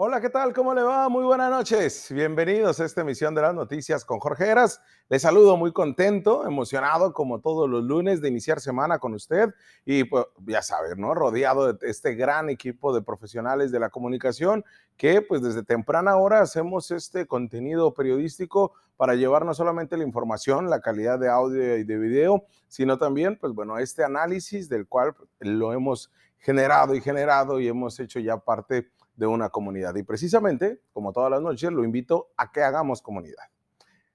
[0.00, 0.52] Hola, ¿qué tal?
[0.52, 1.08] ¿Cómo le va?
[1.08, 2.12] Muy buenas noches.
[2.12, 4.80] Bienvenidos a esta emisión de las noticias con Jorge Heras.
[5.08, 9.52] Les saludo muy contento, emocionado como todos los lunes de iniciar semana con usted
[9.84, 11.14] y pues ya saben, ¿no?
[11.14, 14.64] Rodeado de este gran equipo de profesionales de la comunicación
[14.96, 20.70] que pues desde temprana hora hacemos este contenido periodístico para llevar no solamente la información,
[20.70, 25.16] la calidad de audio y de video, sino también pues bueno, este análisis del cual
[25.40, 29.96] lo hemos generado y generado y hemos hecho ya parte de una comunidad.
[29.96, 33.42] Y precisamente, como todas las noches, lo invito a que hagamos comunidad.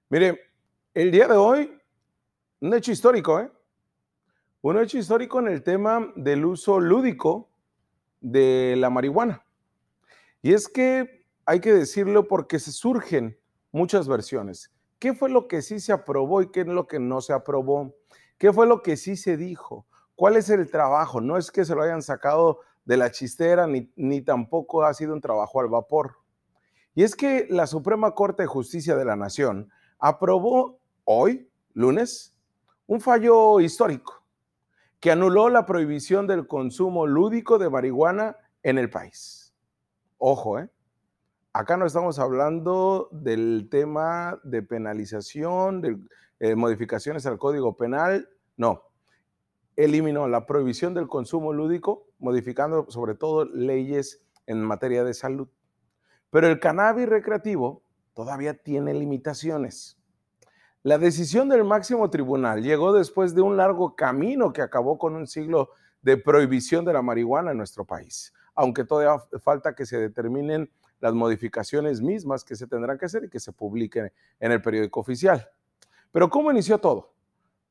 [0.08, 0.40] Mire,
[0.94, 1.78] el día de hoy,
[2.60, 3.52] un hecho histórico, ¿eh?
[4.62, 7.50] Un hecho histórico en el tema del uso lúdico
[8.22, 9.44] de la marihuana.
[10.40, 13.38] Y es que hay que decirlo porque se surgen
[13.72, 14.72] muchas versiones.
[14.98, 17.94] ¿Qué fue lo que sí se aprobó y qué es lo que no se aprobó?
[18.38, 19.86] ¿Qué fue lo que sí se dijo?
[20.14, 21.20] ¿Cuál es el trabajo?
[21.20, 25.14] No es que se lo hayan sacado de la chistera, ni, ni tampoco ha sido
[25.14, 26.16] un trabajo al vapor.
[26.94, 32.36] Y es que la Suprema Corte de Justicia de la Nación aprobó hoy, lunes,
[32.86, 34.22] un fallo histórico
[35.00, 39.54] que anuló la prohibición del consumo lúdico de marihuana en el país.
[40.18, 40.70] Ojo, ¿eh?
[41.52, 45.98] Acá no estamos hablando del tema de penalización, de
[46.40, 48.82] eh, modificaciones al Código Penal, no
[49.76, 55.48] eliminó la prohibición del consumo lúdico, modificando sobre todo leyes en materia de salud.
[56.30, 57.82] Pero el cannabis recreativo
[58.14, 59.98] todavía tiene limitaciones.
[60.82, 65.26] La decisión del máximo tribunal llegó después de un largo camino que acabó con un
[65.26, 65.70] siglo
[66.02, 70.70] de prohibición de la marihuana en nuestro país, aunque todavía falta que se determinen
[71.00, 75.00] las modificaciones mismas que se tendrán que hacer y que se publiquen en el periódico
[75.00, 75.48] oficial.
[76.12, 77.14] Pero ¿cómo inició todo?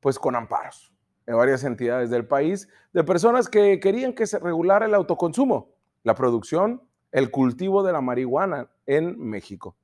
[0.00, 0.93] Pues con amparos
[1.26, 5.70] en varias entidades del país de personas que querían que se regulara el autoconsumo,
[6.02, 9.76] la producción, el cultivo de la marihuana en México.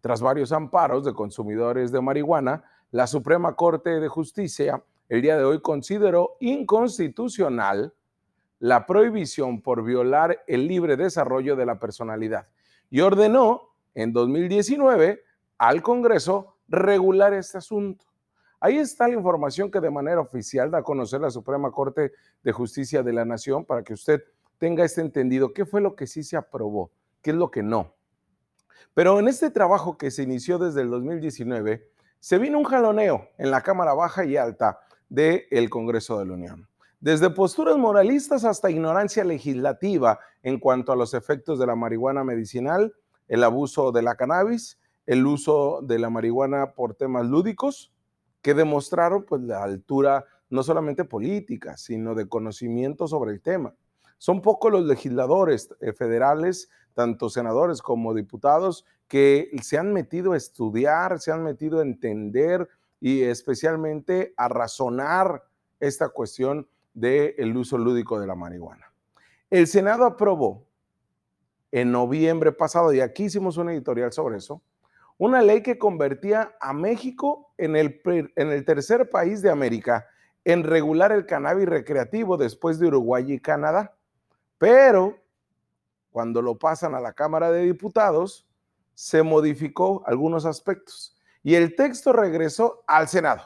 [0.00, 5.44] Tras varios amparos de consumidores de marihuana, la Suprema Corte de Justicia el día de
[5.44, 7.94] hoy consideró inconstitucional
[8.58, 12.48] la prohibición por violar el libre desarrollo de la personalidad
[12.90, 15.22] y ordenó en 2019
[15.58, 18.05] al Congreso regular este asunto.
[18.60, 22.12] Ahí está la información que de manera oficial da a conocer la Suprema Corte
[22.42, 24.22] de Justicia de la Nación para que usted
[24.58, 25.52] tenga este entendido.
[25.52, 26.90] ¿Qué fue lo que sí se aprobó?
[27.20, 27.94] ¿Qué es lo que no?
[28.94, 33.50] Pero en este trabajo que se inició desde el 2019, se vino un jaloneo en
[33.50, 36.68] la Cámara Baja y Alta del Congreso de la Unión.
[36.98, 42.94] Desde posturas moralistas hasta ignorancia legislativa en cuanto a los efectos de la marihuana medicinal,
[43.28, 47.92] el abuso de la cannabis, el uso de la marihuana por temas lúdicos,
[48.46, 53.74] que demostraron pues la altura no solamente política, sino de conocimiento sobre el tema.
[54.18, 60.36] Son pocos los legisladores eh, federales, tanto senadores como diputados, que se han metido a
[60.36, 62.68] estudiar, se han metido a entender
[63.00, 65.42] y especialmente a razonar
[65.80, 68.92] esta cuestión del uso lúdico de la marihuana.
[69.50, 70.68] El Senado aprobó
[71.72, 74.62] en noviembre pasado, y aquí hicimos un editorial sobre eso,
[75.18, 80.06] una ley que convertía a México en el, tercer país de América
[80.44, 83.96] en regular el cannabis recreativo después de Uruguay y Canadá.
[84.58, 85.18] Pero
[86.10, 88.46] cuando lo pasan a la Cámara de Diputados,
[88.94, 93.42] se modificó algunos aspectos y el texto regresó al Senado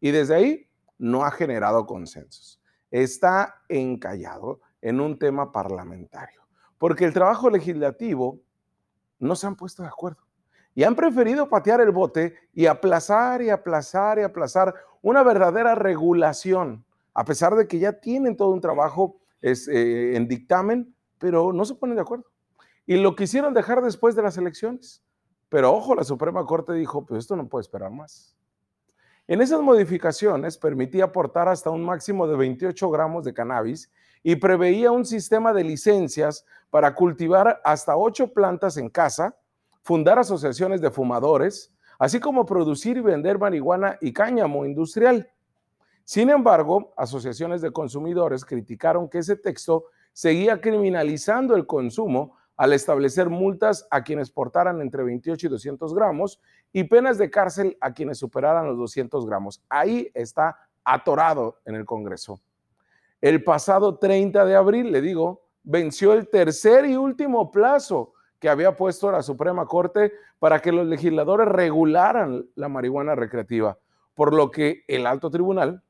[0.00, 2.60] y desde ahí no ha generado consensos.
[2.90, 6.42] Está encallado en un tema parlamentario,
[6.78, 8.40] porque el trabajo legislativo
[9.18, 10.27] no se han puesto de acuerdo
[10.74, 16.84] y han preferido patear el bote y aplazar y aplazar y aplazar una verdadera regulación,
[17.14, 21.74] a pesar de que ya tienen todo un trabajo eh, en dictamen, pero no se
[21.74, 22.26] ponen de acuerdo.
[22.86, 25.02] Y lo quisieron dejar después de las elecciones.
[25.48, 28.36] Pero ojo, la Suprema Corte dijo, pues esto no puede esperar más.
[29.26, 33.90] En esas modificaciones permitía aportar hasta un máximo de 28 gramos de cannabis
[34.22, 39.36] y preveía un sistema de licencias para cultivar hasta 8 plantas en casa,
[39.88, 45.30] fundar asociaciones de fumadores, así como producir y vender marihuana y cáñamo industrial.
[46.04, 53.30] Sin embargo, asociaciones de consumidores criticaron que ese texto seguía criminalizando el consumo al establecer
[53.30, 56.38] multas a quienes portaran entre 28 y 200 gramos
[56.70, 59.62] y penas de cárcel a quienes superaran los 200 gramos.
[59.70, 62.38] Ahí está atorado en el Congreso.
[63.22, 68.76] El pasado 30 de abril, le digo, venció el tercer y último plazo que había
[68.76, 73.78] puesto la Suprema Corte para que los legisladores regularan la marihuana recreativa,
[74.14, 75.82] por lo que el alto tribunal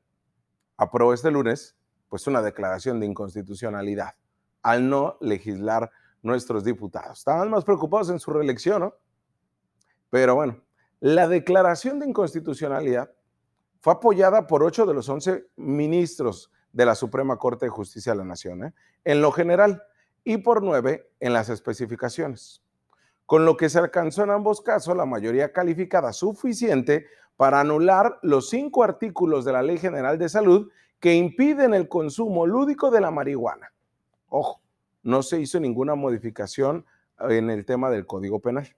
[0.77, 1.75] aprobó este lunes
[2.07, 4.15] pues una declaración de inconstitucionalidad
[4.63, 5.91] al no legislar
[6.21, 7.19] nuestros diputados.
[7.19, 8.93] Estaban más preocupados en su reelección, ¿no?
[10.09, 10.61] Pero bueno,
[10.99, 13.11] la declaración de inconstitucionalidad
[13.79, 18.17] fue apoyada por ocho de los once ministros de la Suprema Corte de Justicia de
[18.17, 18.73] la Nación, ¿eh?
[19.05, 19.83] en lo general,
[20.29, 22.61] y por nueve en las especificaciones,
[23.25, 28.47] con lo que se alcanzó en ambos casos la mayoría calificada suficiente para anular los
[28.47, 33.09] cinco artículos de la Ley General de Salud que impiden el consumo lúdico de la
[33.09, 33.73] marihuana.
[34.27, 34.61] Ojo,
[35.01, 36.85] no se hizo ninguna modificación
[37.21, 38.69] en el tema del Código Penal.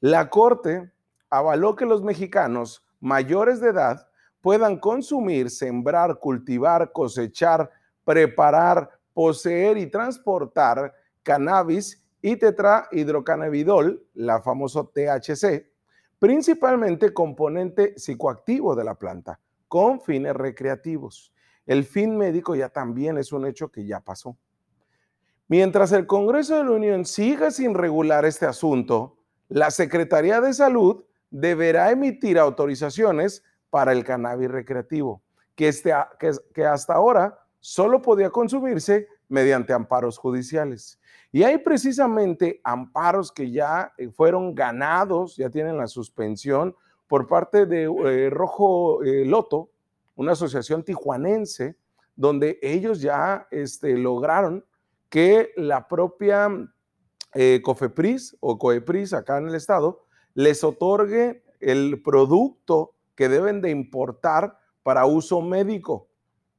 [0.00, 0.92] La Corte
[1.30, 4.06] avaló que los mexicanos mayores de edad
[4.42, 7.70] puedan consumir, sembrar, cultivar, cosechar,
[8.04, 10.94] preparar, poseer y transportar
[11.24, 15.66] cannabis y tetrahidrocannabidol, la famoso THC,
[16.20, 21.32] principalmente componente psicoactivo de la planta, con fines recreativos.
[21.66, 24.38] El fin médico ya también es un hecho que ya pasó.
[25.48, 29.16] Mientras el Congreso de la Unión siga sin regular este asunto,
[29.48, 35.24] la Secretaría de Salud deberá emitir autorizaciones para el cannabis recreativo,
[35.56, 35.92] que, este,
[36.54, 40.98] que hasta ahora solo podía consumirse mediante amparos judiciales.
[41.30, 46.74] Y hay precisamente amparos que ya eh, fueron ganados, ya tienen la suspensión
[47.06, 49.70] por parte de eh, Rojo eh, Loto,
[50.16, 51.76] una asociación tijuanense,
[52.16, 54.64] donde ellos ya este, lograron
[55.08, 56.50] que la propia
[57.62, 64.58] COFEPRIS o COEPRIS acá en el estado les otorgue el producto que deben de importar
[64.82, 66.07] para uso médico,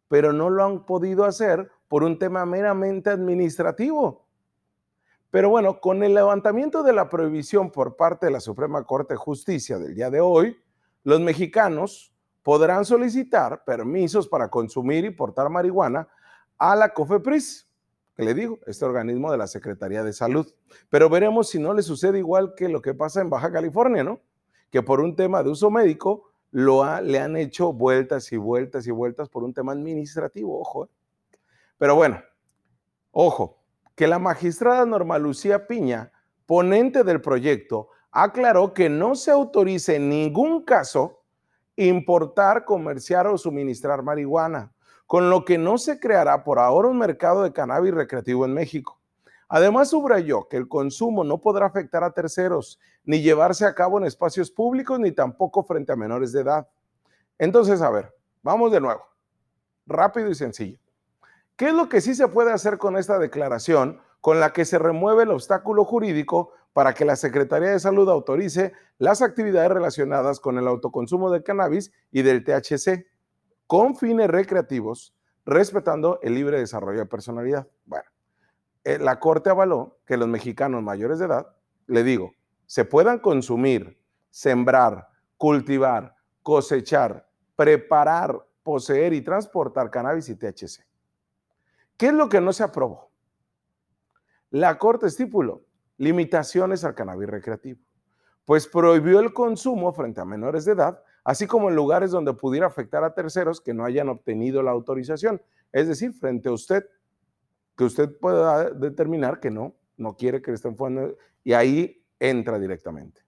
[0.10, 4.26] pero no lo han podido hacer por un tema meramente administrativo.
[5.32, 9.18] Pero bueno, con el levantamiento de la prohibición por parte de la Suprema Corte de
[9.20, 10.58] Justicia del día de hoy,
[11.04, 12.12] los mexicanos
[12.42, 16.08] podrán solicitar permisos para consumir y portar marihuana
[16.58, 17.70] a la COFEPRIS,
[18.16, 20.52] que le digo, este organismo de la Secretaría de Salud.
[20.90, 24.20] Pero veremos si no le sucede igual que lo que pasa en Baja California, ¿no?
[24.72, 28.92] Que por un tema de uso médico lo le han hecho vueltas y vueltas y
[28.92, 30.86] vueltas por un tema administrativo, ojo.
[30.86, 30.90] ¿eh?
[31.78, 32.22] Pero bueno,
[33.12, 33.64] ojo,
[33.96, 36.12] que la magistrada Norma Lucía Piña,
[36.46, 41.24] ponente del proyecto, aclaró que no se autorice en ningún caso
[41.76, 44.74] importar, comerciar o suministrar marihuana,
[45.06, 48.99] con lo que no se creará por ahora un mercado de cannabis recreativo en México.
[49.50, 54.06] Además, subrayó que el consumo no podrá afectar a terceros, ni llevarse a cabo en
[54.06, 56.70] espacios públicos, ni tampoco frente a menores de edad.
[57.40, 58.14] Entonces, a ver,
[58.44, 59.04] vamos de nuevo,
[59.88, 60.78] rápido y sencillo.
[61.56, 64.78] ¿Qué es lo que sí se puede hacer con esta declaración con la que se
[64.78, 70.58] remueve el obstáculo jurídico para que la Secretaría de Salud autorice las actividades relacionadas con
[70.58, 73.08] el autoconsumo de cannabis y del THC
[73.66, 75.16] con fines recreativos,
[75.46, 77.68] respetando el libre desarrollo de personalidad?
[77.86, 78.09] Bueno,
[78.98, 81.56] la Corte avaló que los mexicanos mayores de edad,
[81.88, 82.34] le digo,
[82.66, 84.00] se puedan consumir,
[84.30, 90.86] sembrar, cultivar, cosechar, preparar, poseer y transportar cannabis y THC.
[91.98, 93.12] ¿Qué es lo que no se aprobó?
[94.52, 95.66] La Corte estipuló
[95.98, 97.82] limitaciones al cannabis recreativo,
[98.46, 102.68] pues prohibió el consumo frente a menores de edad, así como en lugares donde pudiera
[102.68, 105.42] afectar a terceros que no hayan obtenido la autorización.
[105.72, 106.86] Es decir, frente a usted,
[107.80, 111.16] que usted pueda determinar que no, no quiere que le estén fumando,
[111.46, 113.22] y ahí entra directamente.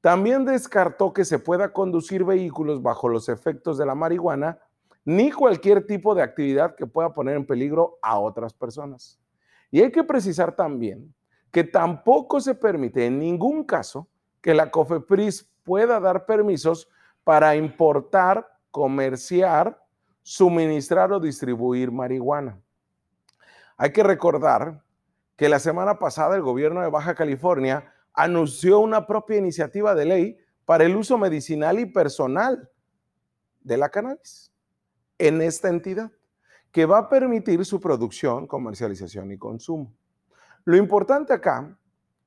[0.00, 4.56] También descartó que se pueda conducir vehículos bajo los efectos de la marihuana
[5.04, 9.18] ni cualquier tipo de actividad que pueda poner en peligro a otras personas.
[9.68, 11.12] Y hay que precisar también
[11.50, 14.06] que tampoco se permite en ningún caso
[14.40, 16.88] que la COFEPRIS pueda dar permisos
[17.24, 19.76] para importar, comerciar,
[20.22, 22.60] suministrar o distribuir marihuana.
[23.78, 24.82] Hay que recordar
[25.36, 30.38] que la semana pasada el gobierno de Baja California anunció una propia iniciativa de ley
[30.64, 32.68] para el uso medicinal y personal
[33.60, 34.52] de la cannabis
[35.16, 36.10] en esta entidad,
[36.72, 39.94] que va a permitir su producción, comercialización y consumo.
[40.64, 41.78] Lo importante acá,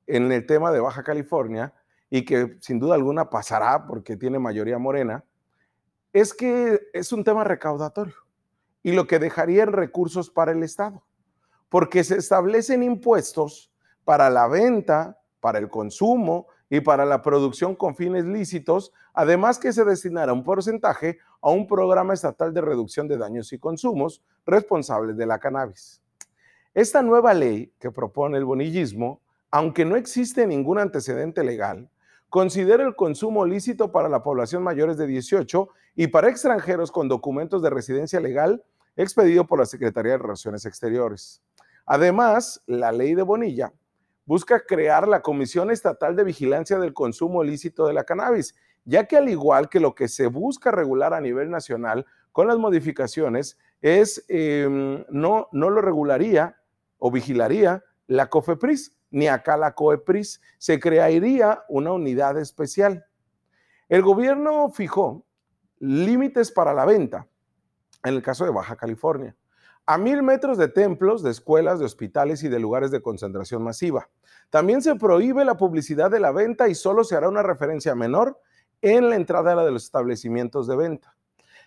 [0.06, 1.74] en el tema de Baja California,
[2.08, 5.24] y que sin duda alguna pasará porque tiene mayoría morena,
[6.12, 8.16] es que es un tema recaudatorio
[8.82, 11.04] y lo que dejaría en recursos para el Estado,
[11.72, 13.72] porque se establecen impuestos
[14.04, 19.72] para la venta, para el consumo y para la producción con fines lícitos, además que
[19.72, 25.16] se destinará un porcentaje a un programa estatal de reducción de daños y consumos responsables
[25.16, 26.02] de la cannabis.
[26.74, 31.88] Esta nueva ley que propone el bonillismo, aunque no existe ningún antecedente legal,
[32.28, 37.62] considera el consumo lícito para la población mayores de 18 y para extranjeros con documentos
[37.62, 38.62] de residencia legal
[38.96, 41.42] expedido por la Secretaría de Relaciones Exteriores.
[41.86, 43.72] Además, la ley de Bonilla
[44.24, 49.16] busca crear la Comisión Estatal de Vigilancia del Consumo Ilícito de la Cannabis, ya que
[49.16, 54.24] al igual que lo que se busca regular a nivel nacional con las modificaciones, es
[54.28, 56.56] em, no, no lo regularía
[56.98, 63.04] o vigilaría la COFEPRIS, ni acá la COEPRIS, se crearía una unidad especial.
[63.88, 65.26] El gobierno fijó
[65.78, 67.26] límites para la venta,
[68.04, 69.36] en el caso de Baja California,
[69.86, 74.08] a mil metros de templos, de escuelas, de hospitales y de lugares de concentración masiva.
[74.50, 78.38] También se prohíbe la publicidad de la venta y solo se hará una referencia menor
[78.80, 81.16] en la entrada de los establecimientos de venta.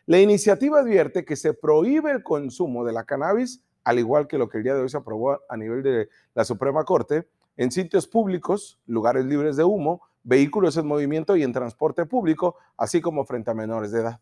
[0.06, 4.50] La iniciativa advierte que se prohíbe el consumo de la cannabis, al igual que lo
[4.50, 7.27] que el día de hoy se aprobó a nivel de la Suprema Corte,
[7.58, 13.01] en sitios públicos, lugares libres de humo, vehículos en movimiento y en transporte público, así
[13.01, 14.20] como frente a menores de edad.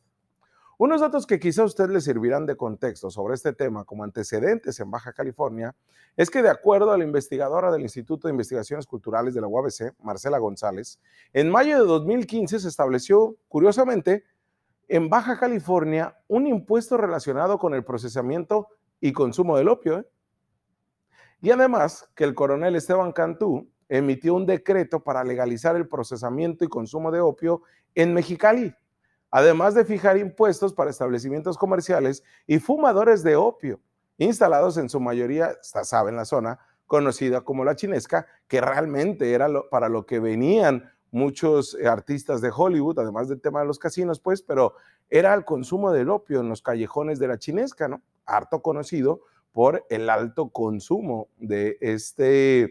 [0.77, 4.80] Unos datos que quizá a usted le servirán de contexto sobre este tema como antecedentes
[4.80, 5.75] en Baja California
[6.18, 9.94] es que de acuerdo a la investigadora del Instituto de Investigaciones Culturales de la UABC,
[10.01, 11.00] Marcela González,
[11.32, 14.24] en mayo de 2015 se estableció, curiosamente,
[14.88, 18.68] en Baja California un impuesto relacionado con el procesamiento
[19.00, 20.00] y consumo del opio.
[20.00, 20.08] ¿eh?
[21.42, 26.68] Y además que el coronel Esteban Cantú emitió un decreto para legalizar el procesamiento y
[26.68, 27.62] consumo de opio
[27.94, 28.74] en Mexicali,
[29.34, 33.80] además de fijar impuestos para establecimientos comerciales y fumadores de opio,
[34.20, 39.50] instalados en su mayoría, sabe, en la zona conocida como la chinesca, que realmente era
[39.72, 44.20] para lo que venían muchos eh, artistas de Hollywood, además del tema de los casinos,
[44.20, 44.75] pues, pero
[45.10, 48.04] era el consumo del opio en los callejones de la chinesca, ¿no?
[48.28, 49.22] Harto conocido
[49.52, 52.66] por el alto consumo de este,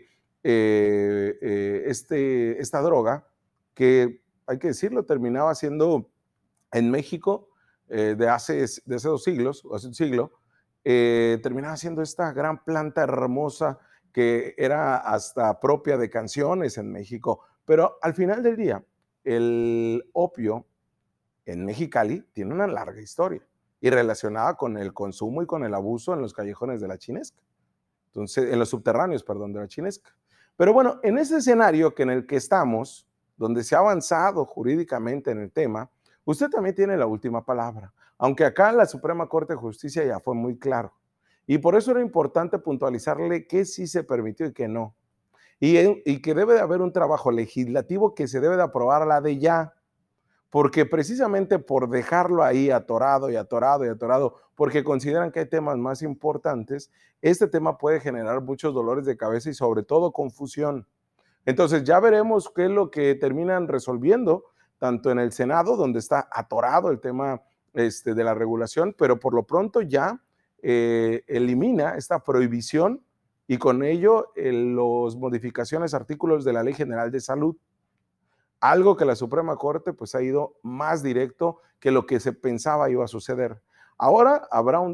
[0.45, 3.27] eh, eh, este, esta droga,
[3.75, 6.09] que hay que decirlo, terminaba siendo
[6.73, 7.49] en México
[7.89, 10.33] de, hace, de hace dos siglos, hace un siglo,
[10.83, 13.79] terminaba siendo esta gran planta hermosa
[14.13, 18.85] que era hasta propia de canciones en México pero al final del día,
[19.25, 20.67] el opio
[21.45, 23.47] en Mexicali tiene una larga historia
[23.81, 27.41] y relacionada con el consumo y con el abuso en los callejones de la chinesca.
[28.07, 30.15] Entonces, en los subterráneos, perdón, de la chinesca.
[30.57, 35.31] Pero bueno, en ese escenario que en el que estamos, donde se ha avanzado jurídicamente
[35.31, 35.91] en el tema,
[36.25, 37.93] usted también tiene la última palabra.
[38.19, 40.93] Aunque acá la Suprema Corte de Justicia ya fue muy claro.
[41.47, 44.95] Y por eso era importante puntualizarle qué sí se permitió y qué no
[45.65, 49.39] y, que debe de haber un trabajo legislativo que se debe de aprobar la de
[49.39, 49.75] ya,
[50.51, 55.79] porque precisamente por dejarlo ahí atorado y atorado y atorado, porque consideran que hay temas
[55.79, 60.89] más importantes, este tema puede generar muchos dolores de cabeza y sobre todo confusión.
[61.47, 64.47] Entonces ya veremos qué es lo que terminan resolviendo,
[64.83, 67.41] tanto en el Senado, donde está atorado el tema
[67.73, 70.21] este, de la regulación, pero por lo pronto ya
[70.61, 73.01] eh, elimina esta prohibición
[73.47, 77.57] y con ello las modificaciones artículos de la Ley General de Salud.
[78.59, 82.91] Algo que la Suprema Corte pues ha ido más directo que lo que se pensaba
[82.91, 83.63] iba a suceder.
[83.97, 84.49] Ahora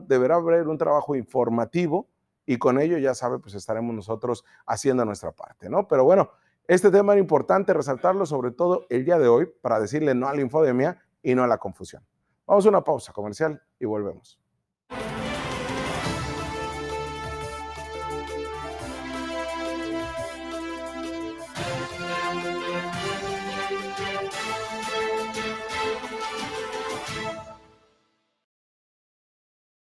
[0.06, 2.08] deberá haber un trabajo informativo
[2.44, 5.88] y con ello ya sabe pues estaremos nosotros haciendo nuestra parte, ¿no?
[5.88, 6.30] Pero bueno,
[6.68, 10.34] este tema era importante resaltarlo sobre todo el día de hoy para decirle no a
[10.34, 12.04] la infodemia y no a la confusión.
[12.46, 14.38] Vamos a una pausa comercial y volvemos.